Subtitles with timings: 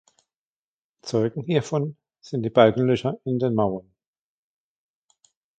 [1.03, 3.93] Zeugen hiervon sind die Balkenlöcher in den Mauern.